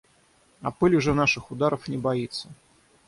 А 0.61 0.71
пыль 0.71 0.95
уже 0.95 1.13
наших 1.13 1.51
ударов 1.51 1.87
не 1.87 1.99
боится. 1.99 2.49